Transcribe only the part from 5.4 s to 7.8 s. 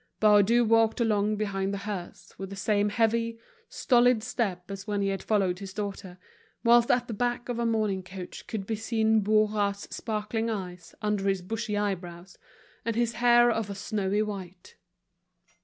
his daughter; whilst at the back of a